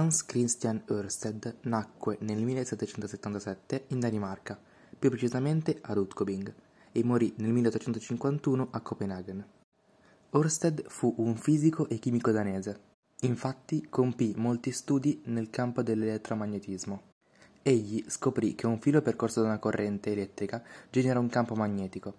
[0.00, 4.58] Hans Christian Ørsted nacque nel 1777 in Danimarca,
[4.98, 6.54] più precisamente a Rudkøbing,
[6.92, 9.44] e morì nel 1851 a Copenaghen.
[10.30, 12.80] Ørsted fu un fisico e chimico danese.
[13.20, 17.02] Infatti compì molti studi nel campo dell'elettromagnetismo.
[17.60, 22.14] Egli scoprì che un filo percorso da una corrente elettrica genera un campo magnetico.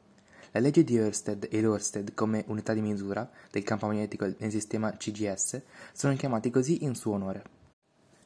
[0.51, 4.95] La legge di Ørsted e l'Ørsted come unità di misura del campo magnetico nel sistema
[4.95, 5.63] CGS
[5.93, 7.59] sono chiamati così in suo onore.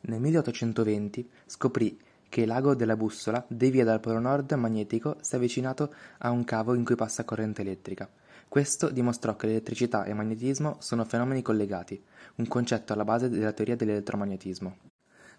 [0.08, 6.30] Nel 1820 scoprì che l'ago della bussola devia dal polo nord magnetico se avvicinato a
[6.30, 8.08] un cavo in cui passa corrente elettrica.
[8.48, 12.02] Questo dimostrò che l'elettricità e il magnetismo sono fenomeni collegati,
[12.36, 14.78] un concetto alla base della teoria dell'elettromagnetismo.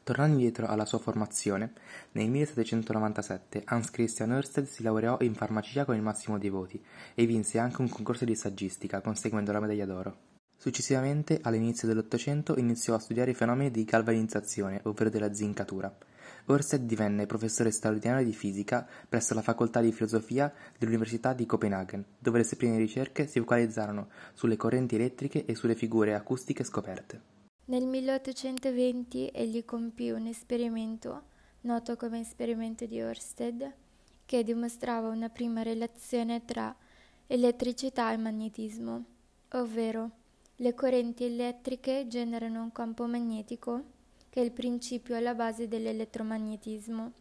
[0.02, 1.73] Tornando indietro alla sua formazione,
[2.12, 6.83] nel 1797 Hans Christian Ørsted si laureò in farmacia con il massimo dei voti
[7.15, 10.26] e vinse anche un concorso di saggistica, conseguendo la medaglia d'oro.
[10.59, 15.95] Successivamente, all'inizio dell'Ottocento, iniziò a studiare i fenomeni di galvanizzazione, ovvero della zincatura.
[16.48, 22.38] Ørsted divenne professore straordinario di fisica presso la facoltà di filosofia dell'Università di Copenaghen, dove
[22.38, 27.35] le sue prime ricerche si focalizzarono sulle correnti elettriche e sulle figure acustiche scoperte.
[27.66, 31.23] Nel 1820 egli compì un esperimento,
[31.63, 33.73] noto come esperimento di Ørsted,
[34.24, 36.74] che dimostrava una prima relazione tra
[37.26, 39.04] elettricità e magnetismo,
[39.51, 40.10] ovvero
[40.57, 43.85] le correnti elettriche generano un campo magnetico,
[44.30, 47.13] che è il principio alla base dell'elettromagnetismo.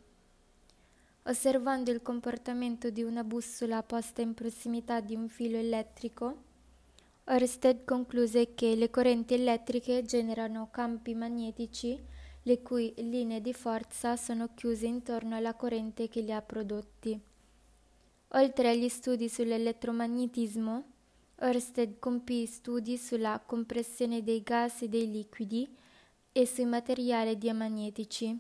[1.24, 6.44] Osservando il comportamento di una bussola posta in prossimità di un filo elettrico,
[7.26, 12.00] Ørsted concluse che le correnti elettriche generano campi magnetici
[12.44, 17.20] le cui linee di forza sono chiuse intorno alla corrente che li ha prodotti.
[18.30, 20.84] Oltre agli studi sull'elettromagnetismo,
[21.42, 25.68] Ørsted compì studi sulla compressione dei gas e dei liquidi
[26.32, 28.40] e sui materiali diamagnetici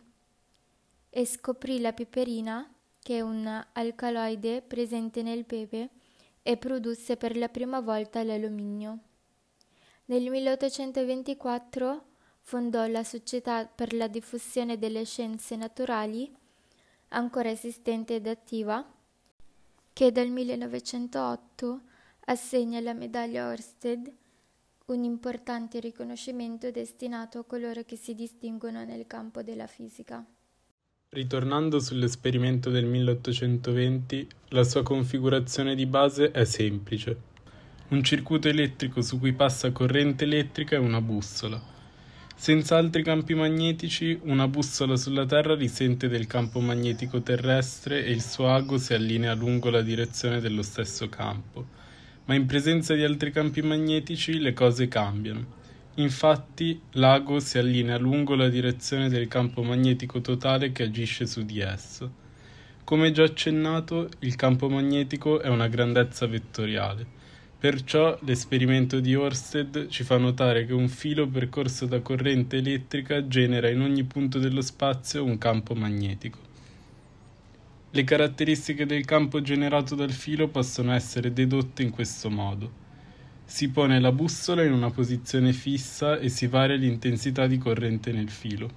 [1.09, 2.69] e scoprì la peperina,
[3.01, 5.89] che è un alcaloide presente nel pepe,
[6.41, 8.99] e produsse per la prima volta l'alluminio.
[10.05, 12.05] Nel 1824
[12.41, 16.33] fondò la Società per la diffusione delle scienze naturali,
[17.09, 18.85] ancora esistente ed attiva,
[19.93, 21.81] che dal 1908
[22.25, 24.11] assegna la medaglia Ørsted,
[24.85, 30.25] un importante riconoscimento destinato a coloro che si distinguono nel campo della fisica.
[31.09, 37.33] Ritornando sull'esperimento del 1820, la sua configurazione di base è semplice.
[37.89, 41.61] Un circuito elettrico su cui passa corrente elettrica e una bussola.
[42.35, 48.23] Senza altri campi magnetici, una bussola sulla Terra risente del campo magnetico terrestre e il
[48.23, 51.83] suo ago si allinea lungo la direzione dello stesso campo.
[52.25, 55.45] Ma in presenza di altri campi magnetici le cose cambiano.
[55.95, 61.59] Infatti, l'ago si allinea lungo la direzione del campo magnetico totale che agisce su di
[61.59, 62.23] esso.
[62.83, 67.05] Come già accennato, il campo magnetico è una grandezza vettoriale.
[67.57, 73.69] Perciò l'esperimento di Ørsted ci fa notare che un filo percorso da corrente elettrica genera
[73.69, 76.44] in ogni punto dello spazio un campo magnetico.
[77.95, 82.69] Le caratteristiche del campo generato dal filo possono essere dedotte in questo modo.
[83.45, 88.29] Si pone la bussola in una posizione fissa e si varia l'intensità di corrente nel
[88.29, 88.69] filo.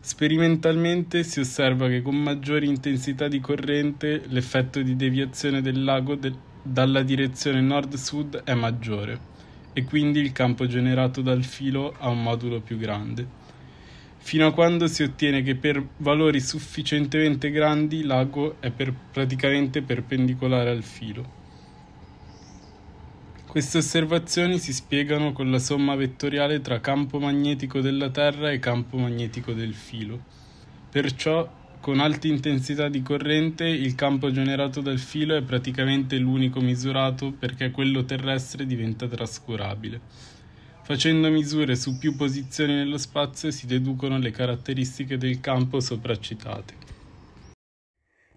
[0.00, 6.34] Sperimentalmente si osserva che con maggiore intensità di corrente l'effetto di deviazione del lago de-
[6.60, 9.20] dalla direzione nord-sud è maggiore
[9.72, 13.45] e quindi il campo generato dal filo ha un modulo più grande.
[14.26, 20.70] Fino a quando si ottiene che per valori sufficientemente grandi l'ago è per praticamente perpendicolare
[20.70, 21.24] al filo.
[23.46, 28.98] Queste osservazioni si spiegano con la somma vettoriale tra campo magnetico della Terra e campo
[28.98, 30.20] magnetico del filo.
[30.90, 31.48] Perciò,
[31.78, 37.70] con alte intensità di corrente, il campo generato dal filo è praticamente l'unico misurato perché
[37.70, 40.35] quello terrestre diventa trascurabile.
[40.86, 46.74] Facendo misure su più posizioni nello spazio si deducono le caratteristiche del campo sopracitate.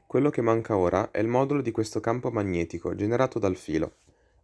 [0.07, 3.97] Quello che manca ora è il modulo di questo campo magnetico generato dal filo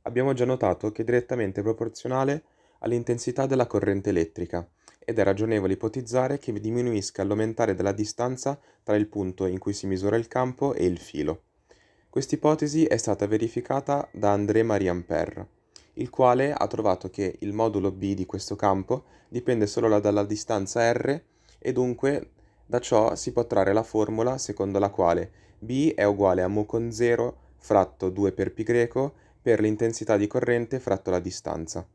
[0.03, 2.43] abbiamo già notato che è direttamente proporzionale
[2.79, 4.69] all'intensità della corrente elettrica
[4.99, 9.87] ed è ragionevole ipotizzare che diminuisca all'aumentare della distanza tra il punto in cui si
[9.87, 11.41] misura il campo e il filo.
[12.07, 15.47] Questa ipotesi è stata verificata da André-Marie Ampère,
[15.95, 20.91] il quale ha trovato che il modulo B di questo campo dipende solo dalla distanza
[20.91, 21.21] r
[21.59, 22.31] e dunque
[22.65, 26.65] da ciò si può trarre la formula secondo la quale B è uguale a mu
[26.65, 31.87] con 0 fratto 2 per π greco per l'intensità di corrente fratto la distanza.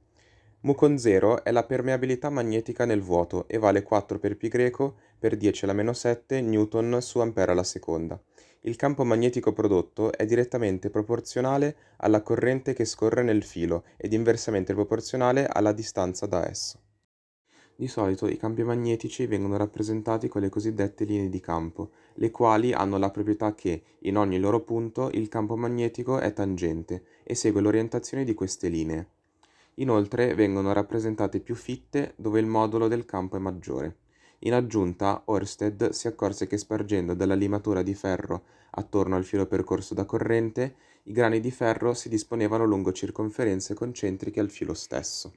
[0.62, 5.38] Mu con 0 è la permeabilità magnetica nel vuoto e vale 4 per π per
[5.38, 8.20] 10 alla meno 7 newton su ampere alla seconda.
[8.60, 14.74] Il campo magnetico prodotto è direttamente proporzionale alla corrente che scorre nel filo ed inversamente
[14.74, 16.78] proporzionale alla distanza da esso.
[17.74, 22.74] Di solito i campi magnetici vengono rappresentati con le cosiddette linee di campo, le quali
[22.74, 27.62] hanno la proprietà che, in ogni loro punto, il campo magnetico è tangente e segue
[27.62, 29.08] l'orientazione di queste linee.
[29.81, 33.97] Inoltre vengono rappresentate più fitte dove il modulo del campo è maggiore.
[34.41, 39.94] In aggiunta, Oersted si accorse che spargendo della limatura di ferro attorno al filo percorso
[39.94, 45.32] da corrente, i grani di ferro si disponevano lungo circonferenze concentriche al filo stesso.